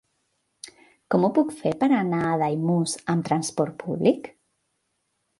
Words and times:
Com 1.15 1.25
ho 1.25 1.29
puc 1.35 1.51
fer 1.57 1.73
per 1.83 1.89
anar 1.97 2.21
a 2.29 2.39
Daimús 2.43 2.95
amb 3.15 3.27
transport 3.27 3.77
públic? 3.85 4.31